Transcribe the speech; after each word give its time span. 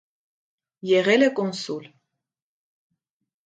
Եղել 0.93 1.27
է 1.27 1.29
կոնսուլ։ 1.41 1.87